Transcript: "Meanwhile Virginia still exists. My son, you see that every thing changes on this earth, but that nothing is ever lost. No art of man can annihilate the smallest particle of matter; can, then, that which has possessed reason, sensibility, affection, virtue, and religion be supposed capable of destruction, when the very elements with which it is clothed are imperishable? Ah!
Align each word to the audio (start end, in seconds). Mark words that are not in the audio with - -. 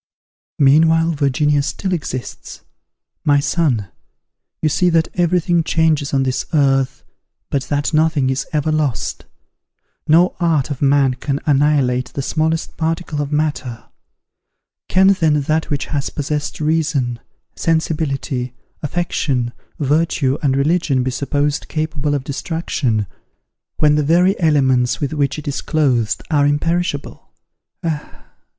"Meanwhile 0.57 1.11
Virginia 1.11 1.61
still 1.61 1.93
exists. 1.93 2.61
My 3.23 3.39
son, 3.39 3.89
you 4.59 4.67
see 4.67 4.89
that 4.89 5.09
every 5.13 5.39
thing 5.39 5.63
changes 5.63 6.11
on 6.11 6.23
this 6.23 6.43
earth, 6.53 7.03
but 7.51 7.65
that 7.65 7.93
nothing 7.93 8.31
is 8.31 8.47
ever 8.51 8.71
lost. 8.71 9.25
No 10.07 10.35
art 10.39 10.71
of 10.71 10.81
man 10.81 11.13
can 11.13 11.39
annihilate 11.45 12.05
the 12.13 12.23
smallest 12.23 12.77
particle 12.77 13.21
of 13.21 13.31
matter; 13.31 13.89
can, 14.89 15.09
then, 15.09 15.41
that 15.43 15.69
which 15.69 15.85
has 15.93 16.09
possessed 16.09 16.59
reason, 16.59 17.19
sensibility, 17.55 18.55
affection, 18.81 19.53
virtue, 19.77 20.35
and 20.41 20.57
religion 20.57 21.03
be 21.03 21.11
supposed 21.11 21.67
capable 21.67 22.15
of 22.15 22.23
destruction, 22.23 23.05
when 23.77 23.93
the 23.93 24.03
very 24.03 24.35
elements 24.39 24.99
with 24.99 25.13
which 25.13 25.37
it 25.37 25.47
is 25.47 25.61
clothed 25.61 26.23
are 26.31 26.47
imperishable? 26.47 27.29
Ah! 27.83 28.25